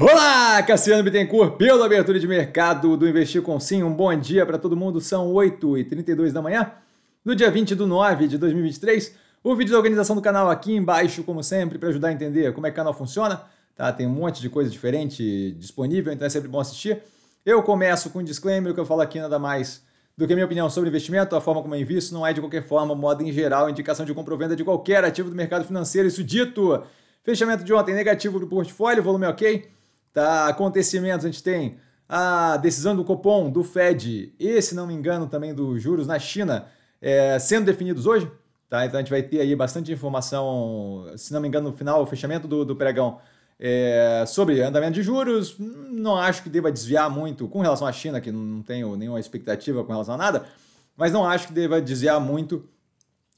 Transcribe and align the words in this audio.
Olá, 0.00 0.62
Cassiano 0.62 1.02
Bittencourt, 1.02 1.56
pela 1.56 1.84
abertura 1.84 2.20
de 2.20 2.28
mercado 2.28 2.96
do 2.96 3.08
Investir 3.08 3.42
com 3.42 3.58
Sim. 3.58 3.82
Um 3.82 3.92
bom 3.92 4.16
dia 4.16 4.46
para 4.46 4.56
todo 4.56 4.76
mundo. 4.76 5.00
São 5.00 5.32
8h32 5.32 6.30
da 6.30 6.40
manhã, 6.40 6.70
no 7.24 7.34
dia 7.34 7.50
20 7.50 7.74
de 7.74 7.84
9 7.84 8.28
de 8.28 8.38
2023. 8.38 9.16
O 9.42 9.56
vídeo 9.56 9.72
da 9.72 9.76
organização 9.76 10.14
do 10.14 10.22
canal 10.22 10.48
aqui 10.48 10.72
embaixo, 10.72 11.24
como 11.24 11.42
sempre, 11.42 11.78
para 11.78 11.88
ajudar 11.88 12.08
a 12.08 12.12
entender 12.12 12.52
como 12.52 12.64
é 12.64 12.70
que 12.70 12.74
o 12.74 12.76
canal 12.76 12.94
funciona. 12.94 13.42
Tá? 13.74 13.92
Tem 13.92 14.06
um 14.06 14.10
monte 14.10 14.40
de 14.40 14.48
coisa 14.48 14.70
diferente 14.70 15.50
disponível, 15.58 16.12
então 16.12 16.24
é 16.24 16.30
sempre 16.30 16.48
bom 16.48 16.60
assistir. 16.60 17.02
Eu 17.44 17.60
começo 17.64 18.08
com 18.10 18.20
um 18.20 18.24
disclaimer, 18.24 18.72
que 18.72 18.78
eu 18.78 18.86
falo 18.86 19.00
aqui 19.00 19.18
nada 19.18 19.36
mais 19.36 19.82
do 20.16 20.28
que 20.28 20.32
a 20.32 20.36
minha 20.36 20.46
opinião 20.46 20.70
sobre 20.70 20.90
investimento, 20.90 21.34
a 21.34 21.40
forma 21.40 21.60
como 21.60 21.74
eu 21.74 21.80
invisto, 21.80 22.14
não 22.14 22.24
é 22.24 22.32
de 22.32 22.40
qualquer 22.40 22.62
forma, 22.62 22.94
modo 22.94 23.24
em 23.24 23.32
geral, 23.32 23.68
indicação 23.68 24.06
de 24.06 24.14
compra 24.14 24.32
ou 24.32 24.38
venda 24.38 24.54
de 24.54 24.62
qualquer 24.62 25.02
ativo 25.02 25.28
do 25.28 25.34
mercado 25.34 25.64
financeiro. 25.64 26.06
Isso 26.06 26.22
dito, 26.22 26.84
fechamento 27.24 27.64
de 27.64 27.74
ontem 27.74 27.96
negativo 27.96 28.38
do 28.38 28.46
portfólio, 28.46 29.02
volume 29.02 29.26
ok 29.26 29.76
tá? 30.18 30.48
Acontecimentos, 30.48 31.24
a 31.24 31.30
gente 31.30 31.42
tem 31.42 31.76
a 32.08 32.56
decisão 32.56 32.96
do 32.96 33.04
Copom, 33.04 33.50
do 33.50 33.62
Fed 33.62 34.34
e, 34.38 34.60
se 34.60 34.74
não 34.74 34.84
me 34.84 34.92
engano, 34.92 35.28
também 35.28 35.54
dos 35.54 35.80
juros 35.80 36.08
na 36.08 36.18
China 36.18 36.66
é, 37.00 37.38
sendo 37.38 37.66
definidos 37.66 38.04
hoje. 38.04 38.28
Tá? 38.68 38.84
Então 38.84 38.98
a 38.98 39.02
gente 39.02 39.10
vai 39.10 39.22
ter 39.22 39.40
aí 39.40 39.54
bastante 39.54 39.92
informação, 39.92 41.06
se 41.16 41.32
não 41.32 41.40
me 41.40 41.46
engano, 41.46 41.70
no 41.70 41.76
final, 41.76 42.02
o 42.02 42.06
fechamento 42.06 42.48
do, 42.48 42.64
do 42.64 42.74
pregão 42.74 43.18
é, 43.60 44.24
sobre 44.26 44.60
andamento 44.60 44.94
de 44.94 45.02
juros. 45.02 45.56
Não 45.58 46.16
acho 46.16 46.42
que 46.42 46.50
deva 46.50 46.72
desviar 46.72 47.08
muito 47.08 47.46
com 47.46 47.60
relação 47.60 47.86
à 47.86 47.92
China, 47.92 48.20
que 48.20 48.32
não 48.32 48.60
tenho 48.60 48.96
nenhuma 48.96 49.20
expectativa 49.20 49.84
com 49.84 49.92
relação 49.92 50.14
a 50.14 50.18
nada, 50.18 50.46
mas 50.96 51.12
não 51.12 51.24
acho 51.24 51.46
que 51.46 51.52
deva 51.52 51.80
desviar 51.80 52.20
muito 52.20 52.68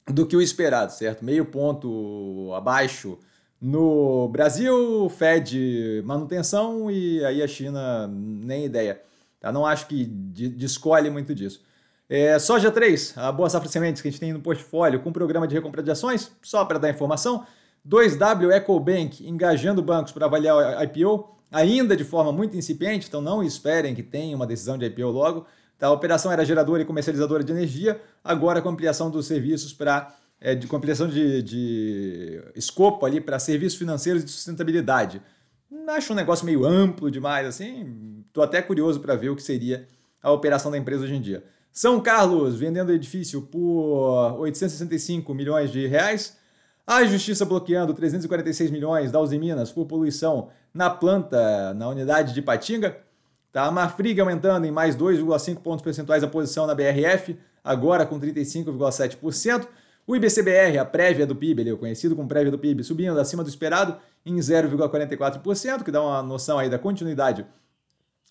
do 0.07 0.25
que 0.25 0.35
o 0.35 0.41
esperado, 0.41 0.91
certo? 0.91 1.23
Meio 1.23 1.45
ponto 1.45 2.51
abaixo 2.55 3.19
no 3.61 4.27
Brasil, 4.29 5.07
Fed 5.09 6.01
manutenção 6.03 6.89
e 6.89 7.23
aí 7.23 7.43
a 7.43 7.47
China 7.47 8.07
nem 8.07 8.65
ideia. 8.65 8.99
Tá? 9.39 9.51
Não 9.51 9.65
acho 9.65 9.87
que 9.87 10.05
descolhe 10.05 11.09
muito 11.09 11.35
disso. 11.35 11.61
É, 12.09 12.37
soja 12.39 12.71
3, 12.71 13.13
a 13.17 13.31
boa 13.31 13.49
safra 13.49 13.69
sementes 13.69 14.01
que 14.01 14.07
a 14.07 14.11
gente 14.11 14.19
tem 14.19 14.33
no 14.33 14.41
portfólio 14.41 14.99
com 14.99 15.13
programa 15.13 15.47
de 15.47 15.55
recompra 15.55 15.81
de 15.81 15.91
ações, 15.91 16.31
só 16.41 16.65
para 16.65 16.79
dar 16.79 16.89
informação. 16.89 17.45
2W 17.87 18.51
EcoBank 18.51 19.27
engajando 19.27 19.81
bancos 19.81 20.11
para 20.11 20.25
avaliar 20.25 20.77
a 20.77 20.83
IPO, 20.83 21.29
ainda 21.51 21.95
de 21.95 22.03
forma 22.03 22.31
muito 22.31 22.57
incipiente, 22.57 23.07
então 23.07 23.21
não 23.21 23.41
esperem 23.43 23.95
que 23.95 24.03
tenha 24.03 24.35
uma 24.35 24.45
decisão 24.45 24.77
de 24.77 24.85
IPO 24.85 25.09
logo. 25.09 25.45
Tá? 25.79 25.87
A 25.87 25.91
operação 25.91 26.31
era 26.31 26.43
geradora 26.43 26.81
e 26.81 26.85
comercializadora 26.85 27.43
de 27.43 27.51
energia, 27.51 28.01
agora 28.23 28.61
com 28.61 28.69
ampliação 28.69 29.09
dos 29.09 29.25
serviços 29.25 29.71
para 29.71 30.13
é, 30.41 30.55
de 30.55 30.65
compilação 30.65 31.07
de, 31.07 31.43
de 31.43 32.41
escopo 32.55 33.05
ali 33.05 33.21
para 33.21 33.37
serviços 33.37 33.77
financeiros 33.77 34.25
de 34.25 34.31
sustentabilidade. 34.31 35.21
Acho 35.87 36.13
um 36.13 36.15
negócio 36.15 36.45
meio 36.45 36.65
amplo 36.65 37.11
demais, 37.11 37.47
assim. 37.47 38.23
Estou 38.27 38.43
até 38.43 38.61
curioso 38.61 38.99
para 38.99 39.15
ver 39.15 39.29
o 39.29 39.35
que 39.35 39.43
seria 39.43 39.87
a 40.21 40.31
operação 40.31 40.71
da 40.71 40.77
empresa 40.77 41.03
hoje 41.03 41.13
em 41.13 41.21
dia. 41.21 41.43
São 41.71 42.01
Carlos 42.01 42.55
vendendo 42.55 42.91
edifício 42.91 43.43
por 43.43 44.39
865 44.39 45.33
milhões 45.33 45.71
de 45.71 45.87
reais. 45.87 46.37
A 46.85 47.03
Justiça 47.05 47.45
bloqueando 47.45 47.93
346 47.93 48.71
milhões 48.71 49.11
da 49.11 49.19
Uzi 49.21 49.37
Minas 49.37 49.71
por 49.71 49.85
poluição 49.85 50.49
na 50.73 50.89
planta, 50.89 51.73
na 51.73 51.87
unidade 51.87 52.33
de 52.33 52.41
Patinga. 52.41 52.97
Tá? 53.51 53.65
A 53.65 53.71
Marfrig 53.71 54.19
aumentando 54.19 54.65
em 54.65 54.71
mais 54.71 54.95
2,5 54.95 55.61
pontos 55.61 55.83
percentuais 55.83 56.23
a 56.23 56.27
posição 56.27 56.65
na 56.65 56.75
BRF, 56.75 57.37
agora 57.63 58.05
com 58.05 58.19
35,7%. 58.19 59.67
O 60.05 60.15
IBCBR, 60.15 60.77
a 60.77 60.85
prévia 60.85 61.25
do 61.25 61.35
PIB, 61.35 61.61
ele 61.61 61.69
é 61.71 61.75
conhecido 61.75 62.15
como 62.15 62.27
prévia 62.27 62.51
do 62.51 62.57
PIB, 62.57 62.83
subindo 62.83 63.19
acima 63.19 63.43
do 63.43 63.49
esperado 63.49 63.97
em 64.25 64.35
0,44%, 64.37 65.83
que 65.83 65.91
dá 65.91 66.01
uma 66.01 66.21
noção 66.21 66.57
aí 66.57 66.69
da 66.69 66.79
continuidade 66.79 67.45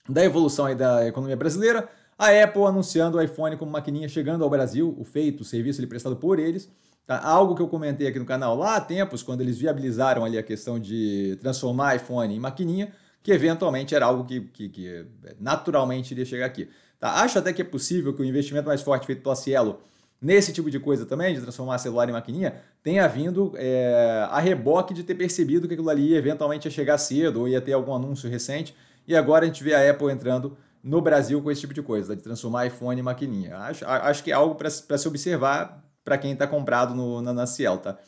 da 0.09 0.25
evolução 0.25 0.67
aí 0.67 0.75
da 0.75 1.07
economia 1.07 1.37
brasileira. 1.37 1.89
A 2.19 2.29
Apple 2.43 2.65
anunciando 2.65 3.17
o 3.17 3.23
iPhone 3.23 3.57
como 3.57 3.71
maquininha 3.71 4.09
chegando 4.09 4.45
ao 4.45 4.51
Brasil, 4.51 4.95
o 4.99 5.05
feito, 5.05 5.41
o 5.41 5.45
serviço 5.45 5.81
ele 5.81 5.87
prestado 5.87 6.17
por 6.17 6.39
eles. 6.39 6.71
Tá? 7.07 7.19
Algo 7.25 7.55
que 7.55 7.63
eu 7.63 7.69
comentei 7.69 8.07
aqui 8.07 8.19
no 8.19 8.27
canal 8.27 8.57
lá 8.57 8.77
há 8.77 8.81
tempos, 8.81 9.23
quando 9.23 9.41
eles 9.41 9.59
viabilizaram 9.59 10.25
ali 10.25 10.37
a 10.37 10.43
questão 10.43 10.79
de 10.79 11.39
transformar 11.41 11.97
iPhone 11.97 12.35
em 12.35 12.39
maquininha, 12.39 12.93
que 13.23 13.33
eventualmente 13.33 13.95
era 13.95 14.07
algo 14.07 14.25
que, 14.25 14.41
que, 14.41 14.69
que 14.69 15.07
naturalmente 15.41 16.13
iria 16.13 16.25
chegar 16.25 16.47
aqui. 16.47 16.69
Tá? 16.99 17.23
Acho 17.23 17.39
até 17.39 17.53
que 17.53 17.63
é 17.63 17.65
possível 17.65 18.13
que 18.13 18.21
o 18.21 18.25
investimento 18.25 18.67
mais 18.67 18.83
forte 18.83 19.07
feito 19.07 19.23
pela 19.23 19.35
Cielo 19.35 19.81
nesse 20.21 20.53
tipo 20.53 20.71
de 20.71 20.79
coisa 20.79 21.07
também, 21.07 21.35
de 21.35 21.41
transformar 21.41 21.79
celular 21.79 22.09
em 22.09 22.13
maquininha, 22.13 22.57
tenha 22.83 23.07
vindo 23.09 23.53
é, 23.57 24.27
a 24.31 24.39
reboque 24.39 24.93
de 24.93 25.03
ter 25.03 25.15
percebido 25.15 25.67
que 25.67 25.75
aquilo 25.75 25.89
ali 25.89 26.15
eventualmente 26.15 26.67
ia 26.67 26.71
chegar 26.71 26.99
cedo 26.99 27.41
ou 27.41 27.49
ia 27.49 27.61
ter 27.61 27.73
algum 27.73 27.95
anúncio 27.95 28.29
recente. 28.29 28.75
E 29.07 29.17
agora 29.17 29.45
a 29.45 29.47
gente 29.47 29.65
vê 29.65 29.75
a 29.75 29.91
Apple 29.91 30.11
entrando 30.11 30.57
no 30.83 31.01
Brasil 31.01 31.41
com 31.43 31.51
esse 31.51 31.61
tipo 31.61 31.75
de 31.75 31.83
coisa, 31.83 32.15
de 32.15 32.23
transformar 32.23 32.67
iPhone 32.67 33.01
em 33.01 33.03
maquininha. 33.03 33.57
Acho, 33.57 33.87
acho 33.87 34.23
que 34.23 34.31
é 34.31 34.35
algo 34.35 34.55
para 34.55 34.69
se 34.71 35.09
observar 35.09 35.85
para 36.05 36.19
quem 36.19 36.33
está 36.33 36.47
comprado 36.47 36.95
no, 36.95 37.21
na, 37.21 37.33
na 37.33 37.47
Ciel, 37.47 37.79
tá? 37.79 37.99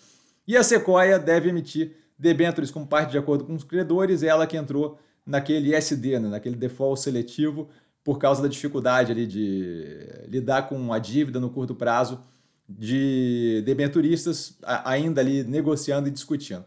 E 0.47 0.56
a 0.56 0.62
Sequoia 0.62 1.19
deve 1.19 1.49
emitir 1.50 1.97
debêntures 2.19 2.71
como 2.71 2.87
parte 2.87 3.11
de 3.11 3.19
acordo 3.19 3.44
com 3.44 3.55
os 3.55 3.65
credores, 3.65 4.23
ela 4.23 4.47
que 4.47 4.56
entrou 4.56 4.99
naquele 5.25 5.75
SD, 5.75 6.19
né, 6.19 6.29
naquele 6.29 6.56
default 6.56 7.00
seletivo, 7.00 7.69
por 8.05 8.19
causa 8.19 8.43
da 8.43 8.49
dificuldade 8.49 9.13
ali 9.13 9.27
de 9.27 9.97
lidar 10.29 10.69
com 10.69 10.93
a 10.93 10.99
dívida 10.99 11.39
no 11.39 11.51
curto 11.51 11.75
prazo 11.75 12.21
de 12.69 13.63
debenturistas 13.65 14.59
ainda 14.63 15.21
ali 15.21 15.45
negociando 15.45 16.09
e 16.09 16.11
discutindo. 16.11 16.65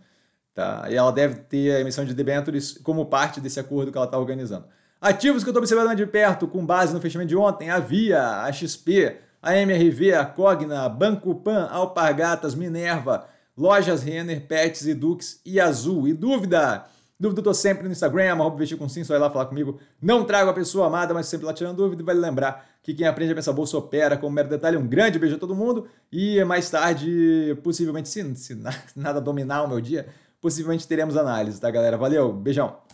Tá? 0.54 0.86
E 0.90 0.96
ela 0.96 1.12
deve 1.12 1.36
ter 1.36 1.76
a 1.76 1.82
emissão 1.82 2.06
de 2.06 2.14
debentures 2.14 2.78
como 2.78 3.06
parte 3.06 3.42
desse 3.42 3.60
acordo 3.60 3.92
que 3.92 3.98
ela 3.98 4.06
está 4.06 4.18
organizando. 4.18 4.66
Ativos 5.02 5.44
que 5.44 5.50
eu 5.50 5.52
estou 5.52 5.62
observando 5.62 5.96
de 5.96 6.06
perto, 6.06 6.48
com 6.48 6.66
base 6.66 6.94
no 6.94 7.02
fechamento 7.02 7.30
de 7.30 7.36
ontem, 7.36 7.70
a 7.70 7.80
Via, 7.80 8.44
a 8.44 8.52
XP, 8.52 9.18
a 9.42 9.56
MRV, 9.58 10.14
a 10.14 10.26
Cogna, 10.26 10.88
Banco 10.88 11.36
Pan, 11.36 11.68
Alpargatas, 11.70 12.56
Minerva, 12.56 13.28
Lojas 13.58 14.02
Renner, 14.02 14.48
Pets, 14.48 14.88
Edux 14.88 15.42
e 15.46 15.60
Azul. 15.60 16.08
E 16.08 16.14
dúvida? 16.14 16.86
Dúvida 17.18 17.40
eu 17.40 17.44
tô 17.44 17.54
sempre 17.54 17.86
no 17.86 17.92
Instagram, 17.92 18.34
arroba 18.34 18.58
vestir 18.58 18.78
com 18.78 18.90
sim, 18.90 19.04
só 19.04 19.18
lá 19.18 19.30
falar 19.30 19.46
comigo. 19.46 19.80
Não 20.02 20.26
trago 20.26 20.50
a 20.50 20.54
pessoa 20.54 20.88
amada, 20.88 21.14
mas 21.14 21.28
sempre 21.28 21.46
lá 21.46 21.54
tirando 21.54 21.78
dúvida 21.78 22.02
e 22.02 22.06
vale 22.06 22.20
lembrar 22.20 22.68
que 22.84 22.94
quem 22.94 23.08
aprende 23.08 23.32
a 23.32 23.36
pensar 23.36 23.54
bolsa 23.54 23.78
opera 23.78 24.18
como 24.18 24.36
mero 24.36 24.50
detalhe. 24.50 24.76
Um 24.76 24.86
grande 24.86 25.18
beijo 25.18 25.38
a 25.38 25.40
todo 25.40 25.56
mundo 25.56 25.88
e 26.12 26.44
mais 26.44 26.70
tarde, 26.70 27.58
possivelmente, 27.64 28.10
se, 28.10 28.36
se 28.36 28.62
nada 28.96 29.22
dominar 29.22 29.64
o 29.64 29.68
meu 29.68 29.80
dia, 29.80 30.08
possivelmente 30.42 30.88
teremos 30.88 31.16
análise, 31.16 31.60
tá 31.60 31.72
galera? 31.72 31.98
Valeu, 31.98 32.34
beijão! 32.34 32.78